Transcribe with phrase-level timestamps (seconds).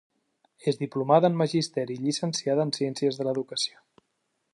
[0.69, 3.79] És diplomada en Magisteri i llicenciada en Ciències de l’Educació.